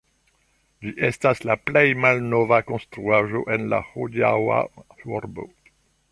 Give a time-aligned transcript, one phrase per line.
[0.85, 4.57] Ĝi estas la plej malnova konstruaĵo en la hodiaŭa
[5.19, 5.47] urbo.